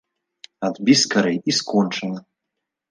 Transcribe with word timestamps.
Адбі 0.69 0.93
скарэй, 1.03 1.39
і 1.53 1.57
скончана. 1.59 2.19